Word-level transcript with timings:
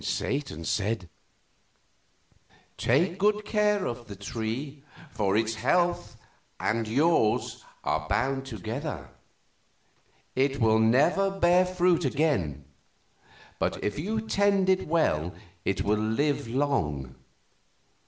Satan 0.03 0.63
said: 0.65 1.07
"Take 2.75 3.19
good 3.19 3.45
care 3.45 3.85
of 3.85 4.07
the 4.07 4.15
tree, 4.15 4.81
for 5.11 5.37
its 5.37 5.53
health 5.53 6.17
and 6.59 6.87
yours 6.87 7.63
are 7.83 8.07
bound 8.09 8.47
together. 8.47 9.09
It 10.35 10.59
will 10.59 10.79
never 10.79 11.29
bear 11.29 11.67
again, 11.85 12.65
but 13.59 13.83
if 13.83 13.99
you 13.99 14.21
tend 14.21 14.69
it 14.69 14.87
well 14.87 15.35
it 15.65 15.83
will 15.83 15.99
live 16.01 16.47
long. 16.47 17.13